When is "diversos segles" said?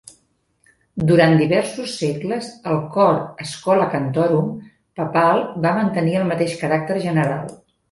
1.41-2.47